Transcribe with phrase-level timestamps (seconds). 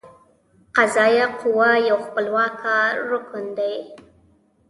[0.75, 2.77] قضائیه قوه یو خپلواکه
[3.09, 3.73] رکن دی.